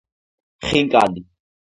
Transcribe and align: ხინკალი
ხინკალი 0.67 1.21